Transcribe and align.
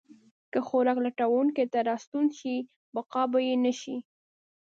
که 0.51 0.59
خوراک 0.67 0.97
لټونکي 1.05 1.63
ته 1.73 1.79
راستون 1.89 2.25
شي، 2.37 2.55
بقا 2.95 3.23
به 3.31 3.39
یې 3.47 3.55
نه 3.65 3.73
شي. 3.79 3.97